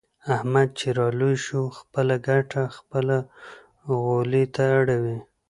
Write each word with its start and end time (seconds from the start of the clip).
احمد 0.35 0.69
چې 0.79 0.87
را 0.97 1.07
لوی 1.19 1.35
شو. 1.45 1.61
خپله 1.79 2.15
ګټه 2.27 2.61
خپل 2.77 3.07
غولي 3.89 4.45
ته 4.55 4.63
راوړي. 4.87 5.17